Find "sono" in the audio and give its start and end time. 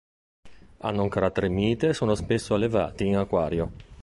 1.93-2.15